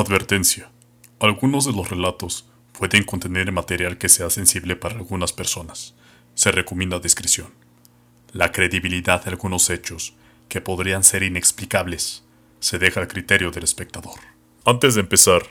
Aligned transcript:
Advertencia. 0.00 0.70
Algunos 1.18 1.64
de 1.64 1.72
los 1.72 1.90
relatos 1.90 2.48
pueden 2.70 3.02
contener 3.02 3.50
material 3.50 3.98
que 3.98 4.08
sea 4.08 4.30
sensible 4.30 4.76
para 4.76 4.94
algunas 4.94 5.32
personas. 5.32 5.96
Se 6.36 6.52
recomienda 6.52 7.00
discreción. 7.00 7.52
La 8.32 8.52
credibilidad 8.52 9.24
de 9.24 9.30
algunos 9.30 9.70
hechos, 9.70 10.14
que 10.48 10.60
podrían 10.60 11.02
ser 11.02 11.24
inexplicables, 11.24 12.22
se 12.60 12.78
deja 12.78 13.00
al 13.00 13.08
criterio 13.08 13.50
del 13.50 13.64
espectador. 13.64 14.20
Antes 14.64 14.94
de 14.94 15.00
empezar, 15.00 15.42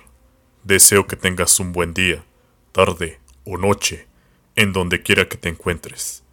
deseo 0.64 1.07
que 1.07 1.18
tengas 1.18 1.59
un 1.59 1.73
buen 1.73 1.93
día, 1.93 2.23
tarde 2.71 3.20
o 3.43 3.57
noche, 3.57 4.07
en 4.55 4.71
donde 4.71 5.04
quiera 5.04 5.27
que 5.27 5.36
te 5.36 5.50
encuentres. 5.50 6.23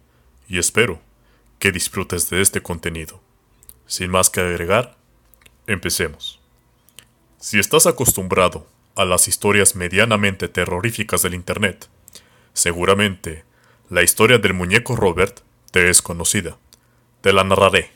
Y 0.47 0.57
espero 0.57 1.01
que 1.59 1.73
disfrutes 1.73 2.29
de 2.29 2.39
este 2.39 2.61
contenido. 2.61 3.21
Sin 3.87 4.09
más 4.09 4.29
que 4.29 4.39
agregar, 4.39 4.95
empecemos. 5.67 6.44
Si 7.45 7.59
estás 7.59 7.85
acostumbrado 7.85 8.65
a 8.95 9.05
las 9.05 9.27
historias 9.27 9.75
medianamente 9.75 10.47
terroríficas 10.47 11.21
del 11.21 11.35
Internet, 11.35 11.87
seguramente 12.53 13.43
la 13.87 14.01
historia 14.01 14.39
del 14.39 14.55
muñeco 14.55 14.95
Robert 14.95 15.41
te 15.69 15.91
es 15.91 16.01
conocida. 16.01 16.57
Te 17.21 17.33
la 17.33 17.43
narraré. 17.43 17.91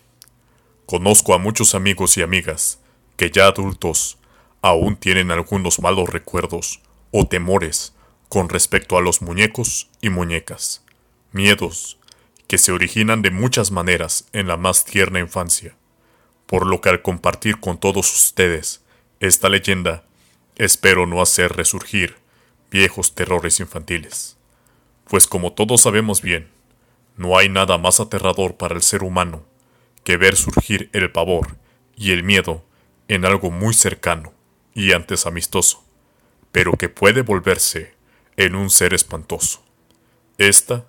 Conozco 0.85 1.33
a 1.33 1.39
muchos 1.39 1.73
amigos 1.73 2.15
y 2.17 2.21
amigas 2.21 2.79
que 3.17 3.31
ya 3.31 3.47
adultos 3.47 4.19
aún 4.61 4.97
tienen 4.97 5.31
algunos 5.31 5.79
malos 5.79 6.09
recuerdos 6.09 6.79
o 7.09 7.25
temores 7.25 7.95
con 8.27 8.49
respecto 8.49 8.99
a 8.99 9.01
los 9.01 9.23
muñecos 9.23 9.89
y 9.99 10.11
muñecas, 10.11 10.85
miedos 11.31 11.97
que 12.45 12.59
se 12.59 12.71
originan 12.71 13.23
de 13.23 13.31
muchas 13.31 13.71
maneras 13.71 14.27
en 14.31 14.45
la 14.45 14.57
más 14.57 14.85
tierna 14.85 15.19
infancia, 15.19 15.75
por 16.45 16.67
lo 16.67 16.81
que 16.81 16.89
al 16.89 17.01
compartir 17.01 17.59
con 17.59 17.79
todos 17.79 18.13
ustedes 18.13 18.83
esta 19.19 19.49
leyenda 19.49 20.03
espero 20.55 21.05
no 21.05 21.21
hacer 21.21 21.53
resurgir 21.53 22.15
viejos 22.71 23.15
terrores 23.15 23.59
infantiles, 23.59 24.37
pues 25.05 25.27
como 25.27 25.53
todos 25.53 25.81
sabemos 25.81 26.21
bien, 26.21 26.49
no 27.17 27.37
hay 27.37 27.49
nada 27.49 27.77
más 27.77 27.99
aterrador 27.99 28.55
para 28.55 28.75
el 28.75 28.81
ser 28.81 29.03
humano 29.03 29.43
que 30.03 30.17
ver 30.17 30.35
surgir 30.35 30.89
el 30.93 31.11
pavor 31.11 31.57
y 31.95 32.11
el 32.11 32.23
miedo 32.23 32.63
en 33.07 33.25
algo 33.25 33.51
muy 33.51 33.73
cercano 33.73 34.33
y 34.73 34.93
antes 34.93 35.25
amistoso, 35.25 35.83
pero 36.51 36.73
que 36.73 36.87
puede 36.87 37.21
volverse 37.21 37.93
en 38.37 38.55
un 38.55 38.69
ser 38.69 38.93
espantoso. 38.93 39.61
Esta 40.37 40.85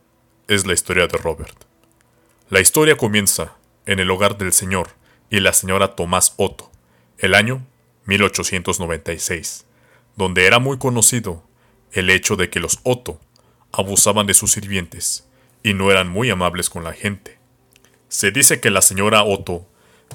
es 0.46 0.66
la 0.66 0.74
historia 0.74 1.08
de 1.08 1.18
Robert. 1.18 1.56
La 2.48 2.60
historia 2.60 2.96
comienza 2.96 3.56
en 3.86 3.98
el 3.98 4.10
hogar 4.10 4.38
del 4.38 4.52
señor 4.52 4.90
y 5.30 5.40
la 5.40 5.52
señora 5.52 5.96
Tomás 5.96 6.34
Otto, 6.36 6.70
el 7.18 7.34
año 7.34 7.66
1896, 8.06 9.66
donde 10.16 10.46
era 10.46 10.58
muy 10.58 10.78
conocido 10.78 11.44
el 11.92 12.10
hecho 12.10 12.36
de 12.36 12.50
que 12.50 12.60
los 12.60 12.80
Otto 12.82 13.20
abusaban 13.72 14.26
de 14.26 14.34
sus 14.34 14.52
sirvientes 14.52 15.26
y 15.62 15.74
no 15.74 15.90
eran 15.90 16.08
muy 16.08 16.30
amables 16.30 16.70
con 16.70 16.84
la 16.84 16.92
gente. 16.92 17.38
Se 18.08 18.30
dice 18.30 18.60
que 18.60 18.70
la 18.70 18.82
señora 18.82 19.22
Otto 19.22 19.66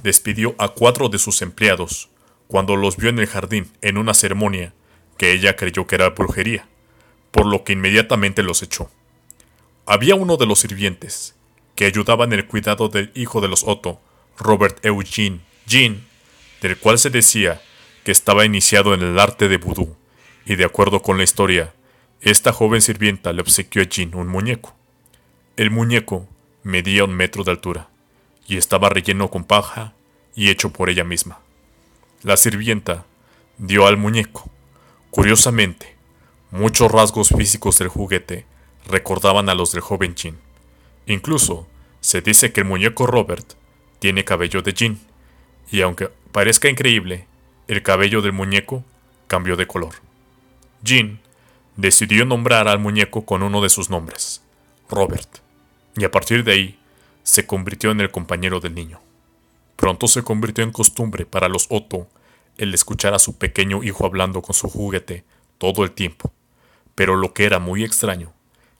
despidió 0.03 0.55
a 0.57 0.69
cuatro 0.69 1.09
de 1.09 1.19
sus 1.19 1.41
empleados 1.41 2.09
cuando 2.47 2.75
los 2.75 2.97
vio 2.97 3.09
en 3.09 3.19
el 3.19 3.27
jardín 3.27 3.71
en 3.81 3.97
una 3.97 4.13
ceremonia 4.13 4.73
que 5.17 5.31
ella 5.31 5.55
creyó 5.55 5.87
que 5.87 5.95
era 5.95 6.09
brujería, 6.09 6.67
por 7.31 7.45
lo 7.45 7.63
que 7.63 7.73
inmediatamente 7.73 8.43
los 8.43 8.61
echó. 8.61 8.89
Había 9.85 10.15
uno 10.15 10.37
de 10.37 10.45
los 10.45 10.59
sirvientes 10.59 11.35
que 11.75 11.85
ayudaba 11.85 12.25
en 12.25 12.33
el 12.33 12.47
cuidado 12.47 12.89
del 12.89 13.11
hijo 13.15 13.41
de 13.41 13.47
los 13.47 13.63
Otto, 13.63 14.01
Robert 14.37 14.83
Eugene 14.85 15.41
Jean, 15.65 16.05
del 16.61 16.77
cual 16.77 16.99
se 16.99 17.09
decía 17.09 17.61
que 18.05 18.11
estaba 18.11 18.45
iniciado 18.45 18.93
en 18.93 19.01
el 19.01 19.19
arte 19.19 19.49
de 19.49 19.57
vudú, 19.57 19.95
y 20.45 20.55
de 20.55 20.63
acuerdo 20.63 21.01
con 21.01 21.17
la 21.17 21.23
historia, 21.23 21.73
esta 22.21 22.53
joven 22.53 22.81
sirvienta 22.81 23.33
le 23.33 23.41
obsequió 23.41 23.81
a 23.81 23.85
Jean 23.85 24.13
un 24.13 24.27
muñeco. 24.27 24.75
El 25.57 25.71
muñeco 25.71 26.27
medía 26.61 27.03
un 27.03 27.15
metro 27.15 27.43
de 27.43 27.49
altura, 27.49 27.89
y 28.47 28.57
estaba 28.57 28.89
relleno 28.89 29.31
con 29.31 29.43
paja 29.43 29.93
y 30.35 30.51
hecho 30.51 30.71
por 30.71 30.91
ella 30.91 31.03
misma. 31.03 31.39
La 32.21 32.37
sirvienta 32.37 33.05
dio 33.57 33.87
al 33.87 33.97
muñeco. 33.97 34.51
Curiosamente, 35.09 35.95
muchos 36.51 36.91
rasgos 36.91 37.29
físicos 37.29 37.79
del 37.79 37.87
juguete 37.87 38.45
recordaban 38.87 39.49
a 39.49 39.55
los 39.55 39.71
del 39.71 39.81
joven 39.81 40.13
Jean. 40.13 40.37
Incluso 41.07 41.67
se 42.01 42.21
dice 42.21 42.53
que 42.53 42.61
el 42.61 42.67
muñeco 42.67 43.07
Robert 43.07 43.53
tiene 43.97 44.23
cabello 44.23 44.61
de 44.61 44.73
Jean, 44.73 44.99
y 45.71 45.81
aunque 45.81 46.11
parezca 46.31 46.69
increíble, 46.69 47.25
el 47.67 47.81
cabello 47.83 48.21
del 48.21 48.33
muñeco 48.33 48.83
cambió 49.27 49.55
de 49.55 49.67
color. 49.67 49.95
Jean 50.83 51.19
decidió 51.75 52.25
nombrar 52.25 52.67
al 52.67 52.79
muñeco 52.79 53.25
con 53.25 53.43
uno 53.43 53.61
de 53.61 53.69
sus 53.69 53.89
nombres, 53.89 54.41
Robert, 54.89 55.39
y 55.97 56.03
a 56.03 56.11
partir 56.11 56.43
de 56.43 56.51
ahí 56.51 56.79
se 57.23 57.47
convirtió 57.47 57.91
en 57.91 58.01
el 58.01 58.11
compañero 58.11 58.59
del 58.59 58.75
niño. 58.75 59.01
Pronto 59.75 60.07
se 60.07 60.23
convirtió 60.23 60.63
en 60.63 60.71
costumbre 60.71 61.25
para 61.25 61.49
los 61.49 61.67
Otto 61.69 62.07
el 62.57 62.73
escuchar 62.73 63.13
a 63.13 63.19
su 63.19 63.37
pequeño 63.37 63.83
hijo 63.83 64.05
hablando 64.05 64.41
con 64.41 64.53
su 64.53 64.69
juguete 64.69 65.23
todo 65.57 65.83
el 65.83 65.91
tiempo, 65.91 66.31
pero 66.93 67.15
lo 67.15 67.33
que 67.33 67.45
era 67.45 67.59
muy 67.59 67.83
extraño 67.83 68.31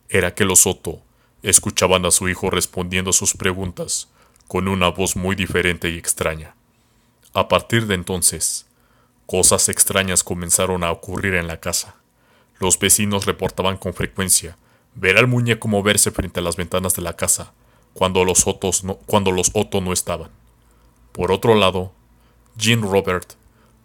era 0.10 0.34
que 0.34 0.46
los 0.46 0.68
Otto 0.68 1.02
escuchaban 1.44 2.06
a 2.06 2.12
su 2.12 2.30
hijo 2.30 2.50
respondiendo 2.50 3.10
a 3.10 3.14
sus 3.14 3.34
preguntas 3.34 4.10
con 4.48 4.68
una 4.68 4.90
voz 4.90 5.16
muy 5.16 5.36
diferente 5.36 5.90
y 5.90 5.98
extraña. 5.98 6.56
A 7.34 7.48
partir 7.48 7.88
de 7.88 7.96
entonces, 7.96 8.65
Cosas 9.26 9.70
extrañas 9.70 10.24
comenzaron 10.24 10.84
a 10.84 10.92
ocurrir 10.92 11.34
en 11.34 11.48
la 11.48 11.60
casa. 11.60 11.96
Los 12.60 12.78
vecinos 12.78 13.26
reportaban 13.26 13.78
con 13.78 13.96
frecuencia 13.96 14.56
ver 14.94 15.18
al 15.18 15.28
muñeco 15.28 15.68
moverse 15.68 16.12
frente 16.12 16.40
a 16.40 16.44
las 16.44 16.56
ventanas 16.56 16.96
de 16.96 17.02
la 17.02 17.16
casa 17.16 17.54
cuando 17.94 18.24
los, 18.24 18.46
Otos 18.46 18.84
no, 18.84 18.98
cuando 18.98 19.32
los 19.32 19.52
no 19.56 19.94
estaban. 19.94 20.30
Por 21.12 21.32
otro 21.32 21.56
lado, 21.56 21.92
Jean 22.56 22.84
Robert 22.84 23.34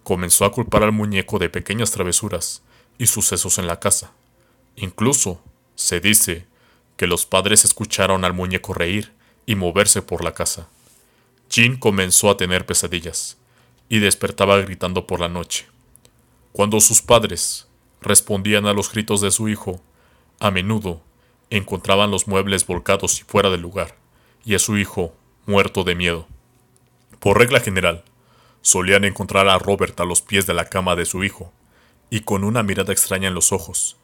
comenzó 0.02 0.44
a 0.44 0.52
culpar 0.52 0.82
al 0.82 0.92
muñeco 0.92 1.38
de 1.38 1.48
pequeñas 1.48 1.90
travesuras 1.90 2.62
y 2.98 3.06
sucesos 3.06 3.58
en 3.58 3.66
la 3.66 3.80
casa. 3.80 4.12
Incluso 4.76 5.40
se 5.74 6.00
dice 6.00 6.46
que 6.98 7.06
los 7.06 7.24
padres 7.24 7.64
escucharon 7.64 8.26
al 8.26 8.34
muñeco 8.34 8.74
reír 8.74 9.12
y 9.46 9.54
moverse 9.54 10.02
por 10.02 10.22
la 10.22 10.34
casa. 10.34 10.68
Jean 11.48 11.78
comenzó 11.78 12.28
a 12.28 12.36
tener 12.36 12.66
pesadillas 12.66 13.38
y 13.90 13.98
despertaba 13.98 14.56
gritando 14.58 15.06
por 15.06 15.20
la 15.20 15.28
noche. 15.28 15.66
Cuando 16.52 16.80
sus 16.80 17.02
padres 17.02 17.68
respondían 18.00 18.66
a 18.66 18.72
los 18.72 18.90
gritos 18.90 19.20
de 19.20 19.32
su 19.32 19.48
hijo, 19.48 19.82
a 20.38 20.50
menudo 20.50 21.02
encontraban 21.50 22.12
los 22.12 22.28
muebles 22.28 22.64
volcados 22.64 23.20
y 23.20 23.24
fuera 23.24 23.50
del 23.50 23.60
lugar, 23.60 23.96
y 24.44 24.54
a 24.54 24.60
su 24.60 24.78
hijo 24.78 25.12
muerto 25.44 25.82
de 25.82 25.96
miedo. 25.96 26.28
Por 27.18 27.38
regla 27.38 27.58
general, 27.58 28.04
solían 28.62 29.04
encontrar 29.04 29.48
a 29.48 29.58
Robert 29.58 29.98
a 29.98 30.04
los 30.04 30.22
pies 30.22 30.46
de 30.46 30.54
la 30.54 30.66
cama 30.66 30.94
de 30.94 31.04
su 31.04 31.24
hijo, 31.24 31.52
y 32.10 32.20
con 32.20 32.44
una 32.44 32.62
mirada 32.62 32.92
extraña 32.92 33.26
en 33.26 33.34
los 33.34 33.50
ojos, 33.50 33.96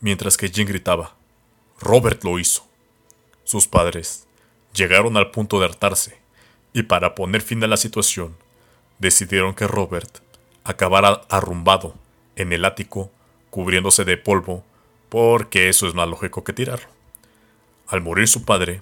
mientras 0.00 0.36
que 0.36 0.50
Jim 0.50 0.68
gritaba, 0.68 1.16
Robert 1.80 2.22
lo 2.22 2.38
hizo. 2.38 2.66
Sus 3.44 3.66
padres 3.66 4.26
llegaron 4.74 5.16
al 5.16 5.30
punto 5.30 5.58
de 5.58 5.64
hartarse, 5.64 6.20
y 6.74 6.82
para 6.82 7.14
poner 7.14 7.40
fin 7.40 7.64
a 7.64 7.66
la 7.66 7.78
situación, 7.78 8.36
decidieron 9.02 9.52
que 9.54 9.66
Robert 9.66 10.20
acabara 10.62 11.22
arrumbado 11.28 11.94
en 12.36 12.52
el 12.52 12.64
ático, 12.64 13.10
cubriéndose 13.50 14.04
de 14.04 14.16
polvo, 14.16 14.64
porque 15.08 15.68
eso 15.68 15.88
es 15.88 15.94
más 15.94 16.08
lógico 16.08 16.44
que 16.44 16.52
tirarlo. 16.52 16.88
Al 17.88 18.00
morir 18.00 18.28
su 18.28 18.44
padre, 18.44 18.80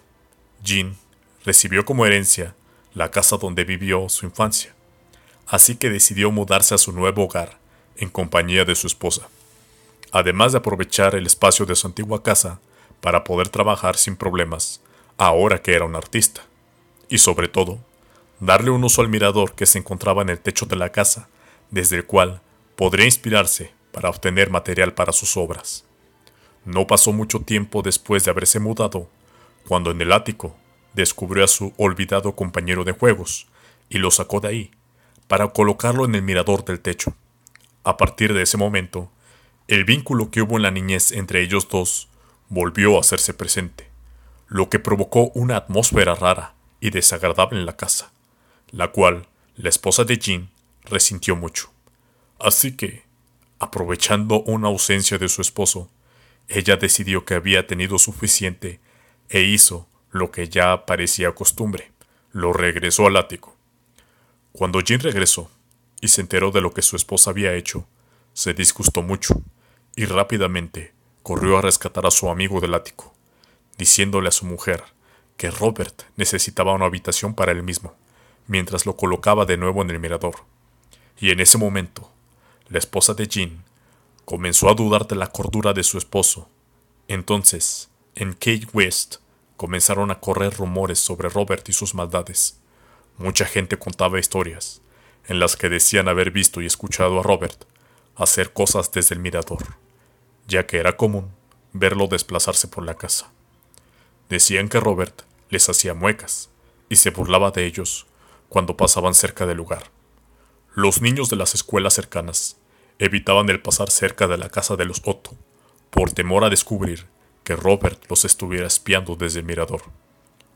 Jean 0.62 0.96
recibió 1.44 1.86
como 1.86 2.04
herencia 2.04 2.54
la 2.92 3.10
casa 3.10 3.38
donde 3.38 3.64
vivió 3.64 4.10
su 4.10 4.26
infancia, 4.26 4.74
así 5.46 5.76
que 5.76 5.88
decidió 5.88 6.30
mudarse 6.30 6.74
a 6.74 6.78
su 6.78 6.92
nuevo 6.92 7.24
hogar 7.24 7.58
en 7.96 8.10
compañía 8.10 8.66
de 8.66 8.74
su 8.74 8.86
esposa, 8.86 9.28
además 10.12 10.52
de 10.52 10.58
aprovechar 10.58 11.14
el 11.14 11.26
espacio 11.26 11.64
de 11.64 11.76
su 11.76 11.86
antigua 11.86 12.22
casa 12.22 12.60
para 13.00 13.24
poder 13.24 13.48
trabajar 13.48 13.96
sin 13.96 14.16
problemas, 14.16 14.82
ahora 15.16 15.62
que 15.62 15.72
era 15.72 15.86
un 15.86 15.96
artista, 15.96 16.42
y 17.08 17.18
sobre 17.18 17.48
todo, 17.48 17.78
darle 18.40 18.70
un 18.70 18.82
uso 18.82 19.02
al 19.02 19.08
mirador 19.08 19.54
que 19.54 19.66
se 19.66 19.78
encontraba 19.78 20.22
en 20.22 20.30
el 20.30 20.40
techo 20.40 20.64
de 20.64 20.76
la 20.76 20.90
casa, 20.90 21.28
desde 21.70 21.96
el 21.96 22.06
cual 22.06 22.40
podría 22.74 23.04
inspirarse 23.04 23.72
para 23.92 24.08
obtener 24.08 24.50
material 24.50 24.94
para 24.94 25.12
sus 25.12 25.36
obras. 25.36 25.84
No 26.64 26.86
pasó 26.86 27.12
mucho 27.12 27.40
tiempo 27.40 27.82
después 27.82 28.24
de 28.24 28.30
haberse 28.30 28.58
mudado, 28.58 29.08
cuando 29.68 29.90
en 29.90 30.00
el 30.00 30.12
ático 30.12 30.56
descubrió 30.94 31.44
a 31.44 31.48
su 31.48 31.74
olvidado 31.76 32.34
compañero 32.34 32.84
de 32.84 32.92
juegos 32.92 33.46
y 33.90 33.98
lo 33.98 34.10
sacó 34.10 34.40
de 34.40 34.48
ahí 34.48 34.70
para 35.28 35.48
colocarlo 35.48 36.06
en 36.06 36.14
el 36.14 36.22
mirador 36.22 36.64
del 36.64 36.80
techo. 36.80 37.14
A 37.84 37.96
partir 37.96 38.34
de 38.34 38.42
ese 38.42 38.56
momento, 38.56 39.10
el 39.68 39.84
vínculo 39.84 40.30
que 40.30 40.42
hubo 40.42 40.56
en 40.56 40.62
la 40.62 40.70
niñez 40.70 41.12
entre 41.12 41.42
ellos 41.42 41.68
dos 41.68 42.08
volvió 42.48 42.96
a 42.96 43.00
hacerse 43.00 43.32
presente, 43.32 43.88
lo 44.48 44.68
que 44.68 44.80
provocó 44.80 45.30
una 45.34 45.56
atmósfera 45.56 46.14
rara 46.14 46.54
y 46.80 46.90
desagradable 46.90 47.60
en 47.60 47.66
la 47.66 47.76
casa 47.76 48.10
la 48.70 48.92
cual 48.92 49.28
la 49.56 49.68
esposa 49.68 50.04
de 50.04 50.18
Jean 50.18 50.50
resintió 50.84 51.36
mucho. 51.36 51.70
Así 52.38 52.76
que, 52.76 53.02
aprovechando 53.58 54.42
una 54.42 54.68
ausencia 54.68 55.18
de 55.18 55.28
su 55.28 55.42
esposo, 55.42 55.90
ella 56.48 56.76
decidió 56.76 57.24
que 57.24 57.34
había 57.34 57.66
tenido 57.66 57.98
suficiente 57.98 58.80
e 59.28 59.42
hizo 59.42 59.88
lo 60.10 60.30
que 60.30 60.48
ya 60.48 60.86
parecía 60.86 61.34
costumbre, 61.34 61.92
lo 62.32 62.52
regresó 62.52 63.06
al 63.06 63.16
ático. 63.16 63.56
Cuando 64.52 64.80
Jean 64.80 65.00
regresó 65.00 65.50
y 66.00 66.08
se 66.08 66.20
enteró 66.20 66.50
de 66.50 66.60
lo 66.60 66.72
que 66.72 66.82
su 66.82 66.96
esposa 66.96 67.30
había 67.30 67.54
hecho, 67.54 67.86
se 68.32 68.54
disgustó 68.54 69.02
mucho 69.02 69.42
y 69.94 70.06
rápidamente 70.06 70.92
corrió 71.22 71.58
a 71.58 71.62
rescatar 71.62 72.06
a 72.06 72.10
su 72.10 72.28
amigo 72.30 72.60
del 72.60 72.74
ático, 72.74 73.14
diciéndole 73.78 74.28
a 74.28 74.32
su 74.32 74.46
mujer 74.46 74.82
que 75.36 75.50
Robert 75.50 76.02
necesitaba 76.16 76.72
una 76.72 76.86
habitación 76.86 77.34
para 77.34 77.52
él 77.52 77.62
mismo, 77.62 77.94
mientras 78.50 78.84
lo 78.84 78.96
colocaba 78.96 79.46
de 79.46 79.56
nuevo 79.56 79.80
en 79.80 79.90
el 79.90 80.00
mirador. 80.00 80.34
Y 81.20 81.30
en 81.30 81.38
ese 81.38 81.56
momento, 81.56 82.10
la 82.68 82.80
esposa 82.80 83.14
de 83.14 83.28
Jean 83.28 83.62
comenzó 84.24 84.68
a 84.68 84.74
dudar 84.74 85.06
de 85.06 85.14
la 85.14 85.28
cordura 85.28 85.72
de 85.72 85.84
su 85.84 85.98
esposo. 85.98 86.48
Entonces, 87.06 87.90
en 88.16 88.32
Kate 88.32 88.66
West 88.72 89.18
comenzaron 89.56 90.10
a 90.10 90.18
correr 90.18 90.52
rumores 90.56 90.98
sobre 90.98 91.28
Robert 91.28 91.68
y 91.68 91.72
sus 91.72 91.94
maldades. 91.94 92.58
Mucha 93.18 93.46
gente 93.46 93.78
contaba 93.78 94.18
historias, 94.18 94.82
en 95.28 95.38
las 95.38 95.54
que 95.54 95.68
decían 95.68 96.08
haber 96.08 96.32
visto 96.32 96.60
y 96.60 96.66
escuchado 96.66 97.20
a 97.20 97.22
Robert 97.22 97.64
hacer 98.16 98.52
cosas 98.52 98.90
desde 98.90 99.14
el 99.14 99.20
mirador, 99.20 99.76
ya 100.48 100.66
que 100.66 100.78
era 100.78 100.96
común 100.96 101.30
verlo 101.72 102.08
desplazarse 102.08 102.66
por 102.66 102.84
la 102.84 102.94
casa. 102.94 103.30
Decían 104.28 104.68
que 104.68 104.80
Robert 104.80 105.22
les 105.50 105.68
hacía 105.68 105.94
muecas 105.94 106.50
y 106.88 106.96
se 106.96 107.10
burlaba 107.10 107.52
de 107.52 107.64
ellos 107.64 108.08
cuando 108.50 108.76
pasaban 108.76 109.14
cerca 109.14 109.46
del 109.46 109.56
lugar. 109.56 109.84
Los 110.74 111.00
niños 111.00 111.30
de 111.30 111.36
las 111.36 111.54
escuelas 111.54 111.94
cercanas 111.94 112.58
evitaban 112.98 113.48
el 113.48 113.62
pasar 113.62 113.90
cerca 113.90 114.26
de 114.26 114.36
la 114.36 114.50
casa 114.50 114.76
de 114.76 114.84
los 114.84 115.00
Otto, 115.04 115.30
por 115.88 116.12
temor 116.12 116.44
a 116.44 116.50
descubrir 116.50 117.06
que 117.44 117.56
Robert 117.56 118.04
los 118.10 118.24
estuviera 118.24 118.66
espiando 118.66 119.16
desde 119.16 119.38
el 119.38 119.46
mirador. 119.46 119.82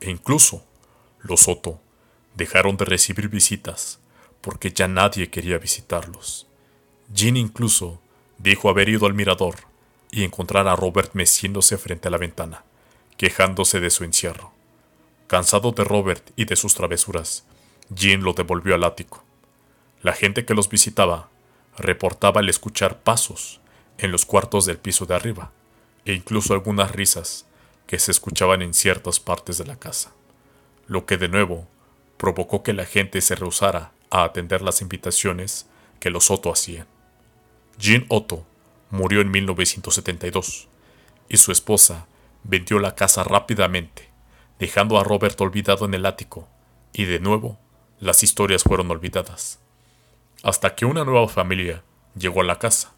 E 0.00 0.10
incluso 0.10 0.66
los 1.20 1.48
Otto 1.48 1.80
dejaron 2.34 2.76
de 2.76 2.84
recibir 2.84 3.28
visitas 3.28 4.00
porque 4.40 4.72
ya 4.72 4.88
nadie 4.88 5.30
quería 5.30 5.58
visitarlos. 5.58 6.48
Jean 7.12 7.36
incluso 7.36 8.00
dijo 8.38 8.68
haber 8.68 8.88
ido 8.88 9.06
al 9.06 9.14
mirador 9.14 9.54
y 10.10 10.24
encontrar 10.24 10.66
a 10.66 10.76
Robert 10.76 11.12
meciéndose 11.14 11.78
frente 11.78 12.08
a 12.08 12.10
la 12.10 12.18
ventana, 12.18 12.64
quejándose 13.16 13.78
de 13.78 13.90
su 13.90 14.02
encierro. 14.02 14.52
Cansado 15.28 15.72
de 15.72 15.84
Robert 15.84 16.30
y 16.36 16.44
de 16.44 16.56
sus 16.56 16.74
travesuras, 16.74 17.44
Jean 17.90 18.22
lo 18.22 18.32
devolvió 18.32 18.74
al 18.74 18.84
ático. 18.84 19.24
La 20.02 20.12
gente 20.12 20.44
que 20.44 20.54
los 20.54 20.68
visitaba 20.68 21.28
reportaba 21.76 22.40
el 22.40 22.48
escuchar 22.48 23.00
pasos 23.00 23.60
en 23.98 24.12
los 24.12 24.26
cuartos 24.26 24.66
del 24.66 24.78
piso 24.78 25.06
de 25.06 25.14
arriba, 25.14 25.52
e 26.04 26.12
incluso 26.12 26.54
algunas 26.54 26.90
risas 26.90 27.46
que 27.86 27.98
se 27.98 28.10
escuchaban 28.10 28.62
en 28.62 28.74
ciertas 28.74 29.20
partes 29.20 29.58
de 29.58 29.64
la 29.64 29.76
casa, 29.76 30.12
lo 30.86 31.06
que 31.06 31.16
de 31.16 31.28
nuevo 31.28 31.68
provocó 32.16 32.62
que 32.62 32.72
la 32.72 32.86
gente 32.86 33.20
se 33.20 33.34
rehusara 33.34 33.92
a 34.10 34.24
atender 34.24 34.62
las 34.62 34.80
invitaciones 34.80 35.66
que 36.00 36.10
los 36.10 36.30
Otto 36.30 36.52
hacían. 36.52 36.86
Jean 37.78 38.06
Otto 38.08 38.46
murió 38.90 39.20
en 39.20 39.30
1972 39.30 40.68
y 41.28 41.36
su 41.38 41.52
esposa 41.52 42.06
vendió 42.44 42.78
la 42.78 42.94
casa 42.94 43.24
rápidamente, 43.24 44.08
dejando 44.58 44.98
a 44.98 45.04
Robert 45.04 45.40
olvidado 45.40 45.86
en 45.86 45.94
el 45.94 46.06
ático, 46.06 46.48
y 46.92 47.04
de 47.04 47.18
nuevo 47.18 47.58
las 48.04 48.22
historias 48.22 48.64
fueron 48.64 48.90
olvidadas. 48.90 49.60
Hasta 50.42 50.74
que 50.74 50.84
una 50.84 51.06
nueva 51.06 51.26
familia 51.26 51.82
llegó 52.14 52.42
a 52.42 52.44
la 52.44 52.58
casa, 52.58 52.92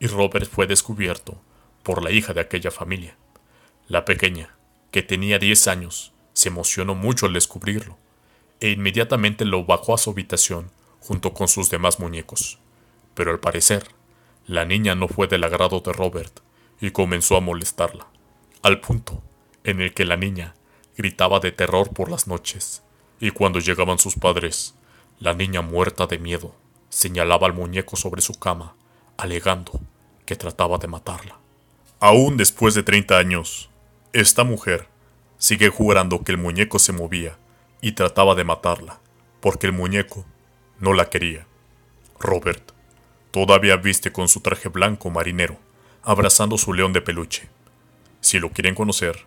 y 0.00 0.06
Robert 0.06 0.48
fue 0.50 0.66
descubierto 0.66 1.38
por 1.82 2.02
la 2.02 2.12
hija 2.12 2.32
de 2.32 2.40
aquella 2.40 2.70
familia. 2.70 3.14
La 3.88 4.06
pequeña, 4.06 4.56
que 4.90 5.02
tenía 5.02 5.38
10 5.38 5.68
años, 5.68 6.14
se 6.32 6.48
emocionó 6.48 6.94
mucho 6.94 7.26
al 7.26 7.34
descubrirlo, 7.34 7.98
e 8.60 8.70
inmediatamente 8.70 9.44
lo 9.44 9.66
bajó 9.66 9.92
a 9.92 9.98
su 9.98 10.08
habitación 10.08 10.70
junto 11.00 11.34
con 11.34 11.46
sus 11.46 11.68
demás 11.68 12.00
muñecos. 12.00 12.58
Pero 13.12 13.32
al 13.32 13.40
parecer, 13.40 13.88
la 14.46 14.64
niña 14.64 14.94
no 14.94 15.08
fue 15.08 15.26
del 15.26 15.44
agrado 15.44 15.80
de 15.80 15.92
Robert 15.92 16.40
y 16.80 16.92
comenzó 16.92 17.36
a 17.36 17.42
molestarla, 17.42 18.06
al 18.62 18.80
punto 18.80 19.22
en 19.64 19.82
el 19.82 19.92
que 19.92 20.06
la 20.06 20.16
niña 20.16 20.54
gritaba 20.96 21.38
de 21.38 21.52
terror 21.52 21.92
por 21.92 22.10
las 22.10 22.26
noches, 22.26 22.82
y 23.20 23.30
cuando 23.30 23.58
llegaban 23.58 23.98
sus 23.98 24.14
padres, 24.14 24.74
la 25.18 25.34
niña 25.34 25.62
muerta 25.62 26.06
de 26.06 26.18
miedo 26.18 26.54
señalaba 26.88 27.46
al 27.46 27.54
muñeco 27.54 27.96
sobre 27.96 28.22
su 28.22 28.38
cama, 28.38 28.74
alegando 29.16 29.72
que 30.24 30.36
trataba 30.36 30.78
de 30.78 30.88
matarla. 30.88 31.36
Aún 32.00 32.36
después 32.36 32.74
de 32.74 32.82
30 32.82 33.18
años, 33.18 33.70
esta 34.12 34.44
mujer 34.44 34.86
sigue 35.38 35.68
jurando 35.68 36.22
que 36.22 36.32
el 36.32 36.38
muñeco 36.38 36.78
se 36.78 36.92
movía 36.92 37.38
y 37.80 37.92
trataba 37.92 38.34
de 38.34 38.44
matarla, 38.44 39.00
porque 39.40 39.66
el 39.66 39.72
muñeco 39.72 40.24
no 40.78 40.94
la 40.94 41.10
quería. 41.10 41.46
Robert 42.20 42.72
Todavía 43.30 43.76
viste 43.76 44.10
con 44.10 44.28
su 44.28 44.40
traje 44.40 44.68
blanco 44.68 45.10
marinero, 45.10 45.58
abrazando 46.02 46.56
su 46.56 46.72
león 46.72 46.92
de 46.92 47.02
peluche. 47.02 47.48
Si 48.20 48.38
lo 48.38 48.50
quieren 48.50 48.74
conocer, 48.74 49.26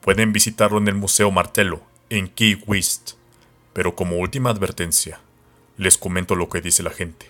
pueden 0.00 0.32
visitarlo 0.32 0.78
en 0.78 0.88
el 0.88 0.94
Museo 0.94 1.30
Martello, 1.30 1.82
en 2.08 2.28
Key 2.28 2.62
West. 2.66 3.12
Pero 3.74 3.94
como 3.94 4.16
última 4.16 4.48
advertencia, 4.48 5.20
les 5.76 5.98
comento 5.98 6.36
lo 6.36 6.48
que 6.48 6.62
dice 6.62 6.82
la 6.82 6.90
gente. 6.90 7.26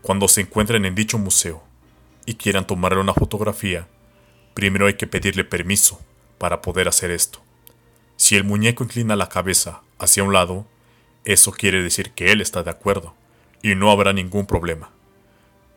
Cuando 0.00 0.28
se 0.28 0.40
encuentren 0.40 0.86
en 0.86 0.94
dicho 0.94 1.18
museo 1.18 1.62
y 2.24 2.36
quieran 2.36 2.66
tomarle 2.66 3.00
una 3.00 3.12
fotografía, 3.12 3.86
primero 4.54 4.86
hay 4.86 4.94
que 4.94 5.06
pedirle 5.06 5.44
permiso 5.44 6.00
para 6.38 6.62
poder 6.62 6.88
hacer 6.88 7.10
esto. 7.10 7.42
Si 8.16 8.36
el 8.36 8.44
muñeco 8.44 8.84
inclina 8.84 9.16
la 9.16 9.28
cabeza 9.28 9.82
hacia 9.98 10.22
un 10.22 10.32
lado, 10.32 10.66
eso 11.24 11.52
quiere 11.52 11.82
decir 11.82 12.12
que 12.12 12.32
él 12.32 12.40
está 12.40 12.62
de 12.62 12.70
acuerdo 12.70 13.14
y 13.62 13.74
no 13.74 13.90
habrá 13.90 14.12
ningún 14.12 14.46
problema. 14.46 14.90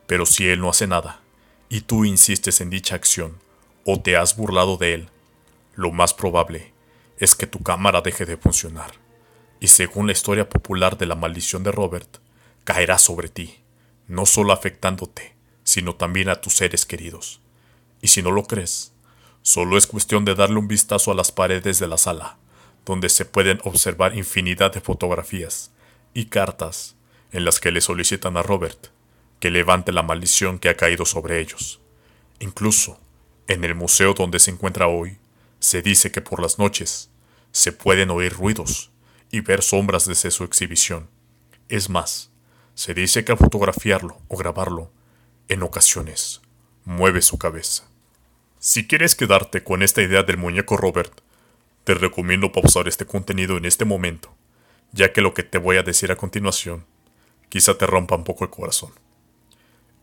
Pero 0.06 0.26
si 0.26 0.48
él 0.48 0.60
no 0.60 0.70
hace 0.70 0.88
nada, 0.88 1.22
y 1.70 1.82
tú 1.82 2.06
insistes 2.06 2.62
en 2.62 2.70
dicha 2.70 2.96
acción, 2.96 3.38
o 3.86 4.00
te 4.00 4.16
has 4.18 4.38
burlado 4.38 4.78
de 4.78 4.94
él, 4.94 5.10
lo 5.76 5.92
más 5.92 6.14
probable 6.14 6.74
es 7.18 7.34
que 7.34 7.48
tu 7.48 7.64
cámara 7.64 8.02
deje 8.02 8.26
de 8.26 8.38
funcionar, 8.38 8.92
y 9.60 9.68
según 9.68 10.08
la 10.08 10.14
historia 10.14 10.50
popular 10.50 10.98
de 10.98 11.06
la 11.06 11.16
maldición 11.16 11.64
de 11.64 11.72
Robert, 11.72 12.20
caerá 12.64 12.98
sobre 12.98 13.30
ti, 13.30 13.60
no 14.08 14.26
solo 14.26 14.54
afectándote, 14.54 15.36
sino 15.64 15.96
también 15.96 16.30
a 16.30 16.42
tus 16.42 16.56
seres 16.56 16.86
queridos. 16.86 17.42
Y 18.02 18.10
si 18.10 18.22
no 18.22 18.32
lo 18.32 18.44
crees, 18.44 18.94
solo 19.42 19.78
es 19.78 19.88
cuestión 19.88 20.26
de 20.26 20.36
darle 20.36 20.58
un 20.58 20.68
vistazo 20.68 21.12
a 21.12 21.16
las 21.16 21.32
paredes 21.32 21.80
de 21.80 21.88
la 21.88 21.98
sala, 21.98 22.38
donde 22.86 23.10
se 23.10 23.26
pueden 23.26 23.60
observar 23.64 24.16
infinidad 24.16 24.72
de 24.72 24.82
fotografías 24.82 25.72
y 26.14 26.26
cartas 26.26 26.96
en 27.32 27.44
las 27.46 27.60
que 27.60 27.72
le 27.72 27.82
solicitan 27.82 28.38
a 28.38 28.44
Robert 28.44 28.90
que 29.40 29.52
levante 29.52 29.92
la 29.92 30.04
maldición 30.04 30.60
que 30.60 30.70
ha 30.70 30.78
caído 30.78 31.06
sobre 31.06 31.40
ellos. 31.40 31.80
Incluso, 32.40 33.00
en 33.48 33.64
el 33.64 33.76
museo 33.76 34.14
donde 34.14 34.40
se 34.40 34.52
encuentra 34.52 34.88
hoy, 34.88 35.18
se 35.60 35.82
dice 35.82 36.12
que 36.12 36.22
por 36.22 36.42
las 36.42 36.60
noches 36.60 37.10
se 37.52 37.72
pueden 37.72 38.10
oír 38.10 38.34
ruidos 38.34 38.92
y 39.32 39.42
ver 39.42 39.62
sombras 39.62 40.06
desde 40.06 40.32
su 40.32 40.44
exhibición. 40.44 41.10
Es 41.70 41.90
más, 41.90 42.32
se 42.74 42.94
dice 42.94 43.26
que 43.26 43.32
al 43.32 43.38
fotografiarlo 43.38 44.22
o 44.28 44.38
grabarlo, 44.38 44.92
en 45.48 45.64
ocasiones, 45.64 46.42
mueve 46.86 47.22
su 47.22 47.38
cabeza. 47.38 47.86
Si 48.60 48.88
quieres 48.88 49.16
quedarte 49.16 49.64
con 49.64 49.84
esta 49.84 50.02
idea 50.02 50.24
del 50.24 50.38
muñeco 50.38 50.78
Robert, 50.78 51.22
te 51.84 51.94
recomiendo 51.94 52.52
pausar 52.52 52.88
este 52.88 53.06
contenido 53.06 53.58
en 53.58 53.66
este 53.66 53.86
momento, 53.86 54.36
ya 54.92 55.14
que 55.14 55.22
lo 55.22 55.34
que 55.34 55.44
te 55.44 55.58
voy 55.58 55.78
a 55.78 55.84
decir 55.84 56.12
a 56.12 56.18
continuación 56.18 56.86
quizá 57.50 57.78
te 57.78 57.86
rompa 57.86 58.16
un 58.16 58.24
poco 58.24 58.44
el 58.44 58.50
corazón. 58.50 58.92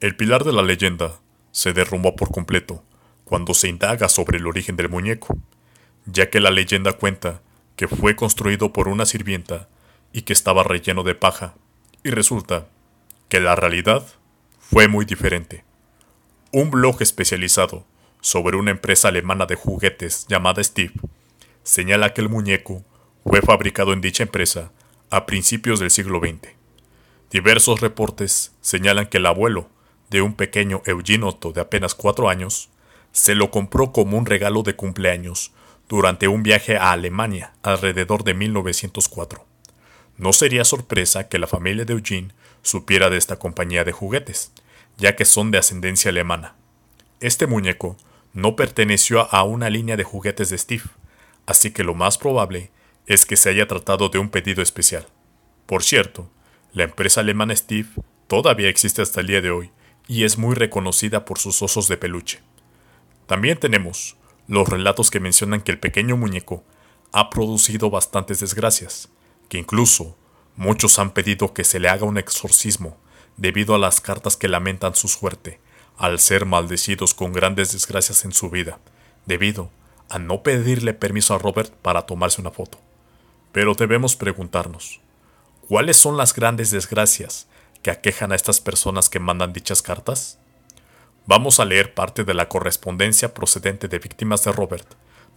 El 0.01 0.17
pilar 0.17 0.45
de 0.45 0.53
la 0.53 0.63
leyenda 0.63 1.21
se 1.53 1.73
derrumba 1.73 2.17
por 2.17 2.31
completo 2.31 2.83
cuando 3.25 3.55
se 3.55 3.69
indaga 3.69 4.09
sobre 4.09 4.39
el 4.39 4.47
origen 4.47 4.77
del 4.77 4.89
muñeco, 4.89 5.37
ya 6.07 6.31
que 6.31 6.41
la 6.41 6.51
leyenda 6.51 6.95
cuenta 6.95 7.43
que 7.77 7.89
fue 7.89 8.17
construido 8.17 8.73
por 8.73 8.89
una 8.89 9.07
sirvienta 9.07 9.69
y 10.13 10.23
que 10.23 10.33
estaba 10.33 10.63
relleno 10.63 11.03
de 11.03 11.15
paja, 11.15 11.55
y 12.03 12.11
resulta 12.11 12.69
que 13.29 13.41
la 13.41 13.57
realidad 13.57 14.07
fue 14.59 14.89
muy 14.89 15.05
diferente. 15.05 15.65
Un 16.53 16.71
blog 16.71 17.03
especializado 17.03 17.85
sobre 18.21 18.57
una 18.57 18.71
empresa 18.71 19.09
alemana 19.09 19.47
de 19.47 19.57
juguetes 19.57 20.27
llamada 20.29 20.63
Steve 20.63 20.95
señala 21.63 22.15
que 22.15 22.21
el 22.21 22.29
muñeco 22.29 22.85
fue 23.25 23.43
fabricado 23.43 23.93
en 23.93 24.01
dicha 24.01 24.23
empresa 24.23 24.71
a 25.11 25.27
principios 25.27 25.81
del 25.81 25.91
siglo 25.91 26.21
XX. 26.21 26.53
Diversos 27.31 27.81
reportes 27.81 28.53
señalan 28.61 29.07
que 29.07 29.19
el 29.19 29.27
abuelo 29.27 29.69
de 30.11 30.23
un 30.23 30.35
pequeño 30.35 30.83
Eugene 30.87 31.25
Otto 31.25 31.53
de 31.53 31.61
apenas 31.61 31.95
cuatro 31.95 32.29
años, 32.29 32.69
se 33.13 33.35
lo 33.35 33.51
compró 33.51 33.93
como 33.93 34.17
un 34.17 34.27
regalo 34.27 34.63
de 34.63 34.77
cumpleaños 34.77 35.53
durante 35.89 36.29
un 36.29 36.43
viaje 36.43 36.77
a 36.77 36.93
Alemania 36.93 37.53
alrededor 37.63 38.25
de 38.25 38.35
1904. 38.35 39.45
No 40.17 40.33
sería 40.33 40.65
sorpresa 40.65 41.29
que 41.29 41.39
la 41.39 41.47
familia 41.47 41.85
de 41.85 41.93
Eugene 41.93 42.33
supiera 42.63 43.11
de 43.11 43.17
esta 43.17 43.39
compañía 43.39 43.85
de 43.85 43.93
juguetes, 43.93 44.53
ya 44.97 45.17
que 45.17 45.25
son 45.25 45.51
de 45.51 45.59
ascendencia 45.59 46.11
alemana. 46.11 46.55
Este 47.21 47.47
muñeco 47.47 47.97
no 48.33 48.57
perteneció 48.57 49.33
a 49.35 49.45
una 49.45 49.71
línea 49.71 49.97
de 49.97 50.05
juguetes 50.05 50.51
de 50.51 50.59
Steve, 50.59 50.85
así 51.47 51.73
que 51.73 51.85
lo 51.85 51.95
más 51.95 52.19
probable 52.19 52.71
es 53.07 53.27
que 53.27 53.37
se 53.37 53.51
haya 53.51 53.67
tratado 53.67 54.09
de 54.09 54.19
un 54.19 54.31
pedido 54.31 54.63
especial. 54.63 55.07
Por 55.67 55.83
cierto, 55.83 56.31
la 56.73 56.85
empresa 56.85 57.21
alemana 57.21 57.55
Steve 57.55 57.89
todavía 58.27 58.69
existe 58.69 59.03
hasta 59.03 59.21
el 59.21 59.27
día 59.27 59.41
de 59.41 59.51
hoy 59.51 59.71
y 60.09 60.25
es 60.25 60.39
muy 60.39 60.55
reconocida 60.55 61.25
por 61.25 61.39
sus 61.39 61.63
osos 61.63 61.89
de 61.89 61.97
peluche. 61.97 62.41
También 63.27 63.59
tenemos 63.59 64.17
los 64.47 64.69
relatos 64.69 65.11
que 65.11 65.21
mencionan 65.21 65.63
que 65.63 65.73
el 65.73 65.81
pequeño 65.81 66.17
muñeco 66.17 66.63
ha 67.13 67.31
producido 67.31 67.91
bastantes 67.91 68.41
desgracias, 68.41 69.09
que 69.49 69.59
incluso 69.59 70.17
muchos 70.57 70.99
han 70.99 71.13
pedido 71.13 71.55
que 71.55 71.65
se 71.65 71.81
le 71.81 71.89
haga 71.89 72.05
un 72.05 72.19
exorcismo 72.19 72.97
debido 73.37 73.75
a 73.75 73.79
las 73.79 74.01
cartas 74.01 74.37
que 74.37 74.49
lamentan 74.49 74.95
su 74.95 75.09
suerte, 75.09 75.61
al 75.97 76.19
ser 76.19 76.45
maldecidos 76.45 77.15
con 77.15 77.33
grandes 77.33 77.73
desgracias 77.73 78.25
en 78.25 78.33
su 78.33 78.51
vida, 78.51 78.79
debido 79.27 79.71
a 80.09 80.19
no 80.19 80.43
pedirle 80.43 80.93
permiso 80.93 81.35
a 81.35 81.39
Robert 81.39 81.73
para 81.73 82.03
tomarse 82.03 82.41
una 82.41 82.51
foto. 82.51 82.79
Pero 83.53 83.75
debemos 83.75 84.17
preguntarnos, 84.17 85.01
¿cuáles 85.69 85.97
son 85.97 86.17
las 86.17 86.35
grandes 86.35 86.71
desgracias 86.71 87.47
que 87.83 87.91
aquejan 87.91 88.33
a 88.33 88.35
estas 88.35 88.61
personas 88.61 89.09
que 89.09 89.21
mandan 89.21 89.53
dichas 89.53 89.83
cartas? 89.83 90.39
Vamos 91.27 91.59
a 91.59 91.65
leer 91.65 91.95
parte 91.95 92.25
de 92.25 92.35
la 92.35 92.51
correspondencia 92.51 93.33
procedente 93.33 93.89
de 93.89 93.99
víctimas 93.99 94.45
de 94.45 94.53
Robert 94.53 94.87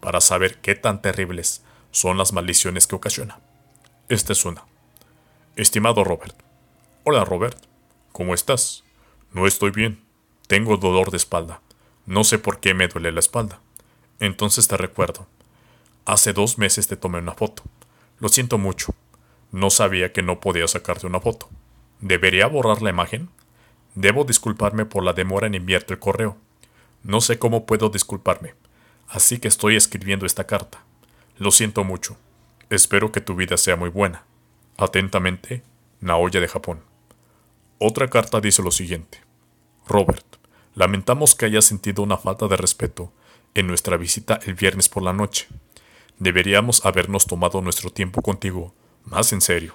para 0.02 0.20
saber 0.20 0.60
qué 0.60 0.76
tan 0.76 1.02
terribles 1.02 1.64
son 1.92 2.18
las 2.18 2.34
maldiciones 2.34 2.88
que 2.88 2.96
ocasiona. 2.96 3.40
Esta 4.10 4.34
es 4.34 4.44
una. 4.44 4.66
Estimado 5.56 6.04
Robert. 6.04 6.36
Hola 7.06 7.24
Robert. 7.24 7.58
¿Cómo 8.12 8.34
estás? 8.34 8.84
No 9.32 9.48
estoy 9.48 9.72
bien. 9.72 10.04
Tengo 10.48 10.76
dolor 10.76 11.10
de 11.10 11.18
espalda. 11.18 11.62
No 12.06 12.26
sé 12.26 12.38
por 12.38 12.60
qué 12.60 12.74
me 12.74 12.90
duele 12.90 13.14
la 13.14 13.22
espalda. 13.22 13.62
Entonces 14.20 14.68
te 14.68 14.76
recuerdo. 14.76 15.28
Hace 16.04 16.34
dos 16.34 16.58
meses 16.58 16.88
te 16.88 16.98
tomé 16.98 17.20
una 17.20 17.34
foto. 17.34 17.64
Lo 18.20 18.28
siento 18.28 18.58
mucho. 18.58 18.94
No 19.54 19.70
sabía 19.70 20.12
que 20.12 20.22
no 20.22 20.42
podía 20.42 20.68
sacarte 20.68 21.08
una 21.08 21.22
foto. 21.22 21.48
¿Debería 22.02 22.48
borrar 22.48 22.82
la 22.82 22.90
imagen? 22.90 23.30
Debo 24.00 24.26
disculparme 24.26 24.86
por 24.86 25.04
la 25.04 25.14
demora 25.14 25.48
en 25.48 25.56
enviarte 25.56 25.96
el 25.96 26.00
correo. 26.00 26.38
No 27.02 27.20
sé 27.20 27.40
cómo 27.40 27.66
puedo 27.66 27.90
disculparme, 27.90 28.54
así 29.08 29.40
que 29.40 29.48
estoy 29.48 29.76
escribiendo 29.76 30.28
esta 30.28 30.46
carta. 30.46 30.84
Lo 31.40 31.50
siento 31.50 31.84
mucho. 31.84 32.16
Espero 32.70 33.12
que 33.12 33.22
tu 33.22 33.34
vida 33.34 33.58
sea 33.58 33.76
muy 33.76 33.90
buena. 33.90 34.24
Atentamente, 34.78 35.64
Naoya 36.00 36.40
de 36.40 36.48
Japón. 36.48 36.82
Otra 37.80 38.08
carta 38.08 38.40
dice 38.40 38.62
lo 38.62 38.70
siguiente. 38.70 39.20
Robert, 39.88 40.28
lamentamos 40.76 41.34
que 41.34 41.48
hayas 41.48 41.66
sentido 41.66 42.04
una 42.04 42.18
falta 42.18 42.48
de 42.48 42.56
respeto 42.56 43.12
en 43.56 43.66
nuestra 43.66 43.98
visita 43.98 44.40
el 44.46 44.54
viernes 44.54 44.90
por 44.90 45.02
la 45.02 45.14
noche. 45.14 45.48
Deberíamos 46.20 46.86
habernos 46.86 47.26
tomado 47.26 47.64
nuestro 47.64 47.90
tiempo 47.90 48.22
contigo 48.22 48.76
más 49.06 49.34
en 49.34 49.42
serio. 49.42 49.74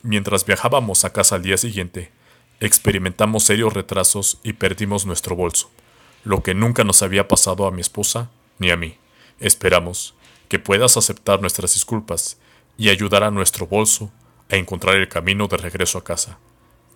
Mientras 0.00 0.46
viajábamos 0.46 1.04
a 1.04 1.12
casa 1.12 1.34
al 1.34 1.42
día 1.42 1.58
siguiente, 1.58 2.12
experimentamos 2.62 3.42
serios 3.42 3.72
retrasos 3.72 4.38
y 4.44 4.52
perdimos 4.52 5.04
nuestro 5.04 5.34
bolso, 5.34 5.68
lo 6.22 6.44
que 6.44 6.54
nunca 6.54 6.84
nos 6.84 7.02
había 7.02 7.26
pasado 7.26 7.66
a 7.66 7.72
mi 7.72 7.80
esposa 7.80 8.30
ni 8.60 8.70
a 8.70 8.76
mí. 8.76 8.98
Esperamos 9.40 10.14
que 10.46 10.60
puedas 10.60 10.96
aceptar 10.96 11.40
nuestras 11.40 11.74
disculpas 11.74 12.38
y 12.78 12.88
ayudar 12.88 13.24
a 13.24 13.32
nuestro 13.32 13.66
bolso 13.66 14.12
a 14.48 14.54
encontrar 14.54 14.94
el 14.94 15.08
camino 15.08 15.48
de 15.48 15.56
regreso 15.56 15.98
a 15.98 16.04
casa. 16.04 16.38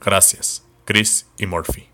Gracias, 0.00 0.64
Chris 0.84 1.26
y 1.36 1.46
Murphy. 1.46 1.88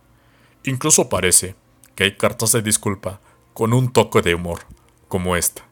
Incluso 0.64 1.08
parece 1.08 1.54
que 1.94 2.04
hay 2.04 2.16
cartas 2.18 2.52
de 2.52 2.60
disculpa 2.60 3.20
con 3.54 3.72
un 3.72 3.90
toque 3.90 4.20
de 4.20 4.34
humor, 4.34 4.66
como 5.08 5.34
esta. 5.34 5.64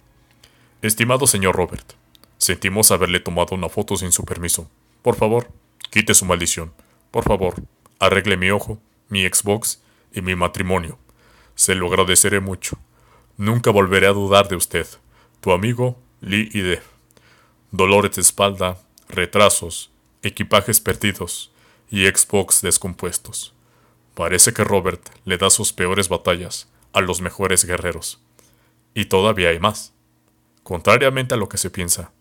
Estimado 0.81 1.27
señor 1.27 1.55
Robert, 1.55 1.93
sentimos 2.39 2.93
haberle 2.93 3.21
tomado 3.21 3.55
una 3.55 3.69
foto 3.69 3.99
sin 3.99 4.11
su 4.11 4.25
permiso. 4.25 4.71
Por 5.03 5.17
favor, 5.17 5.51
quite 5.91 6.15
su 6.15 6.25
maldición. 6.25 6.73
Por 7.11 7.25
favor, 7.25 7.63
arregle 8.01 8.37
mi 8.37 8.51
ojo, 8.51 8.81
mi 9.09 9.23
Xbox 9.27 9.81
y 10.13 10.23
mi 10.23 10.35
matrimonio. 10.35 10.99
Se 11.55 11.75
lo 11.75 11.87
agradeceré 11.87 12.41
mucho. 12.41 12.79
Nunca 13.37 13.71
volveré 13.71 14.09
a 14.09 14.13
dudar 14.13 14.49
de 14.49 14.57
usted. 14.57 14.87
Tu 15.41 15.53
amigo 15.53 15.97
Lee 16.21 16.51
y 16.53 16.63
Dolores 17.71 18.17
de 18.17 18.23
espalda, 18.23 18.79
retrasos, 19.09 19.93
equipajes 20.23 20.81
perdidos 20.81 21.53
y 21.89 22.07
Xbox 22.07 22.63
descompuestos. 22.63 23.55
Parece 24.15 24.53
que 24.53 24.65
Robert 24.65 25.01
le 25.25 25.39
da 25.39 25.51
sus 25.51 25.73
peores 25.73 26.09
batallas 26.09 26.69
a 26.93 27.01
los 27.01 27.21
mejores 27.21 27.65
guerreros. 27.65 28.21
Y 28.93 29.07
todavía 29.07 29.51
hay 29.51 29.61
más. 29.61 29.93
Contrariamente 30.63 31.35
a 31.35 31.37
lo 31.37 31.49
que 31.49 31.59
se 31.59 31.71
piensa, 31.71 32.13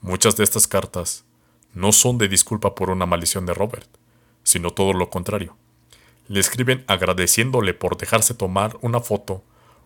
muchas 0.00 0.36
de 0.36 0.44
estas 0.44 0.66
cartas 0.66 1.24
no 1.72 1.92
son 1.92 2.18
de 2.18 2.28
disculpa 2.28 2.74
por 2.74 2.90
una 2.90 3.06
maldición 3.06 3.46
de 3.46 3.54
Robert, 3.54 3.88
sino 4.42 4.70
todo 4.70 4.92
lo 4.92 5.10
contrario. 5.10 5.56
Le 6.28 6.40
escriben 6.40 6.84
agradeciéndole 6.86 7.74
por 7.74 7.96
dejarse 7.96 8.34
tomar 8.34 8.78
una 8.82 9.00
foto 9.00 9.42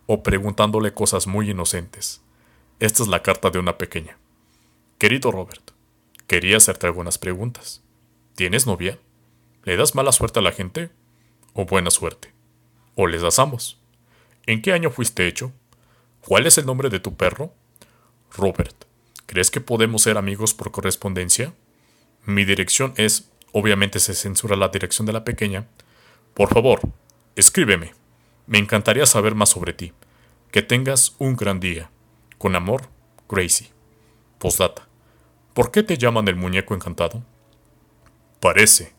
o 0.07 0.23
preguntándole 0.23 0.93
cosas 0.93 1.27
muy 1.27 1.51
inocentes. 1.51 2.21
Esta 2.81 3.03
es 3.03 3.09
la 3.09 3.23
carta 3.23 3.51
de 3.51 3.59
una 3.59 3.79
pequeña. 3.79 4.19
Querido 4.99 5.31
Robert, 5.31 5.71
quería 6.27 6.57
hacerte 6.57 6.87
algunas 6.87 7.19
preguntas. 7.19 7.83
¿Tienes 8.35 8.67
novia? 8.67 8.99
¿Le 9.65 9.77
das 9.77 9.95
mala 9.95 10.13
suerte 10.13 10.41
a 10.41 10.43
la 10.43 10.53
gente? 10.53 10.91
¿O 11.55 11.65
buena 11.65 11.91
suerte? 11.91 12.33
¿O 12.97 13.07
les 13.07 13.23
das 13.23 13.39
ambos? 13.39 13.79
¿En 14.47 14.61
qué 14.61 14.73
año 14.73 14.91
fuiste 14.91 15.27
hecho? 15.27 15.53
¿Cuál 16.21 16.47
es 16.47 16.59
el 16.59 16.67
nombre 16.67 16.91
de 16.91 17.01
tu 17.01 17.15
perro? 17.17 17.53
Robert, 18.37 18.75
¿crees 19.27 19.51
que 19.51 19.61
podemos 19.61 20.03
ser 20.03 20.19
amigos 20.19 20.55
por 20.55 20.71
correspondencia? 20.71 21.55
Mi 22.27 22.45
dirección 22.45 22.95
es, 22.97 23.31
obviamente 23.55 24.01
se 24.01 24.13
censura 24.13 24.57
la 24.57 24.69
dirección 24.69 25.07
de 25.07 25.15
la 25.15 25.25
pequeña. 25.25 25.67
Por 26.35 26.53
favor, 26.53 26.81
escríbeme. 27.37 27.95
Me 28.47 28.59
encantaría 28.59 29.07
saber 29.07 29.35
más 29.35 29.49
sobre 29.49 29.73
ti. 29.73 29.93
Que 30.51 30.61
tengas 30.61 31.15
un 31.19 31.37
gran 31.37 31.61
día. 31.61 31.91
Con 32.37 32.57
amor, 32.57 32.91
Gracie. 33.29 33.71
Postdata. 34.39 34.87
¿Por 35.55 35.71
qué 35.71 35.83
te 35.83 35.97
llaman 35.97 36.29
el 36.29 36.37
muñeco 36.37 36.75
encantado? 36.75 37.23
Parece 38.41 38.93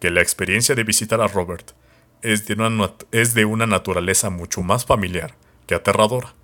que 0.00 0.10
la 0.10 0.22
experiencia 0.22 0.74
de 0.74 0.82
visitar 0.82 1.20
a 1.20 1.28
Robert 1.28 1.72
es 2.22 2.46
de, 2.48 2.54
una, 2.54 2.94
es 3.12 3.34
de 3.34 3.44
una 3.44 3.66
naturaleza 3.66 4.30
mucho 4.30 4.62
más 4.62 4.84
familiar 4.84 5.36
que 5.66 5.74
aterradora. 5.74 6.34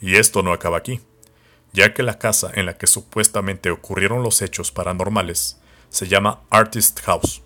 Y 0.00 0.16
esto 0.16 0.42
no 0.42 0.52
acaba 0.52 0.78
aquí 0.78 1.00
ya 1.74 1.92
que 1.92 2.04
la 2.04 2.18
casa 2.18 2.50
en 2.54 2.66
la 2.66 2.78
que 2.78 2.86
supuestamente 2.86 3.70
ocurrieron 3.70 4.22
los 4.22 4.40
hechos 4.40 4.70
paranormales 4.70 5.60
se 5.94 6.08
llama 6.08 6.40
Artist 6.50 6.98
House. 7.02 7.40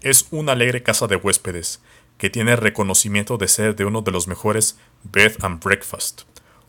Es 0.00 0.26
una 0.30 0.52
alegre 0.52 0.82
casa 0.82 1.06
de 1.06 1.16
huéspedes 1.16 1.82
que 2.16 2.30
tiene 2.30 2.56
reconocimiento 2.56 3.36
de 3.36 3.46
ser 3.46 3.76
de 3.76 3.84
uno 3.84 4.00
de 4.00 4.10
los 4.10 4.26
mejores 4.26 4.78
bed 5.02 5.36
and 5.42 5.62
breakfast, 5.62 6.22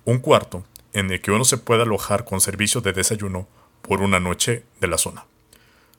un 0.03 0.19
cuarto 0.19 0.65
en 0.91 1.09
el 1.09 1.21
que 1.21 1.31
uno 1.31 1.45
se 1.45 1.57
puede 1.57 1.83
alojar 1.83 2.25
con 2.25 2.41
servicio 2.41 2.81
de 2.81 2.91
desayuno 2.91 3.47
por 3.81 4.01
una 4.01 4.19
noche 4.19 4.65
de 4.81 4.87
la 4.89 4.97
zona. 4.97 5.25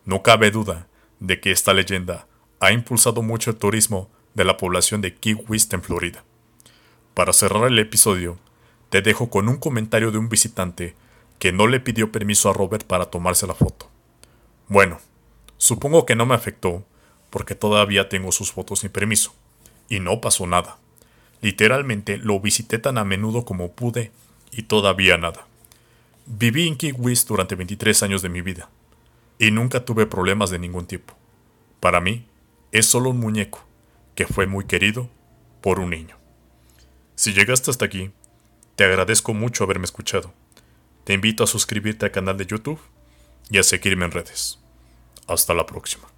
No 0.05 0.23
cabe 0.23 0.51
duda 0.51 0.87
de 1.19 1.41
que 1.41 1.51
esta 1.51 1.73
leyenda 1.73 2.27
ha 2.61 2.73
impulsado 2.73 3.23
mucho 3.23 3.53
el 3.53 3.57
turismo 3.57 4.11
de 4.35 4.45
la 4.45 4.59
población 4.59 5.01
de 5.01 5.15
Key 5.15 5.33
West 5.49 5.73
en 5.73 5.83
Florida. 5.83 6.25
Para 7.15 7.33
cerrar 7.33 7.69
el 7.69 7.79
episodio, 7.79 8.39
te 8.91 9.01
dejo 9.01 9.31
con 9.31 9.49
un 9.49 9.57
comentario 9.57 10.11
de 10.11 10.19
un 10.19 10.29
visitante 10.29 10.95
que 11.39 11.53
no 11.53 11.69
le 11.69 11.81
pidió 11.81 12.13
permiso 12.13 12.51
a 12.51 12.53
Robert 12.53 12.87
para 12.87 13.07
tomarse 13.07 13.47
la 13.47 13.55
foto. 13.55 13.89
Bueno, 14.69 15.01
supongo 15.63 16.07
que 16.07 16.17
no 16.17 16.27
me 16.27 16.35
afectó, 16.35 16.85
porque 17.31 17.55
todavía 17.55 18.09
tengo 18.09 18.33
sus 18.33 18.51
fotos 18.51 18.81
sin 18.81 18.91
permiso, 18.91 19.33
y 19.89 20.01
no 20.01 20.21
pasó 20.21 20.45
nada. 20.45 20.79
Literalmente 21.41 22.19
lo 22.19 22.41
visité 22.41 22.79
tan 22.79 22.99
a 22.99 23.05
menudo 23.05 23.45
como 23.45 23.71
pude, 23.71 24.11
y 24.51 24.65
todavía 24.65 25.19
nada. 25.19 25.47
Viví 26.27 26.67
en 26.67 26.77
West 26.99 27.29
durante 27.29 27.55
23 27.55 28.03
años 28.03 28.23
de 28.23 28.29
mi 28.29 28.41
vida, 28.41 28.71
y 29.39 29.53
nunca 29.53 29.85
tuve 29.85 30.07
problemas 30.07 30.51
de 30.51 30.59
ningún 30.59 30.87
tipo. 30.87 31.15
Para 31.79 32.01
mí, 32.01 32.27
es 32.73 32.87
solo 32.87 33.11
un 33.11 33.21
muñeco, 33.21 33.65
que 34.17 34.27
fue 34.27 34.49
muy 34.49 34.65
querido 34.65 35.09
por 35.61 35.79
un 35.79 35.91
niño. 35.91 36.17
Si 37.15 37.33
llegaste 37.33 37.71
hasta 37.71 37.85
aquí, 37.85 38.11
te 38.75 38.83
agradezco 38.83 39.33
mucho 39.33 39.63
haberme 39.63 39.85
escuchado. 39.85 40.35
Te 41.05 41.13
invito 41.13 41.45
a 41.45 41.47
suscribirte 41.47 42.07
al 42.07 42.11
canal 42.11 42.37
de 42.37 42.47
YouTube 42.47 42.81
y 43.49 43.59
a 43.59 43.63
seguirme 43.63 44.07
en 44.07 44.11
redes. 44.11 44.62
Hasta 45.27 45.55
la 45.55 45.65
próxima. 45.67 46.12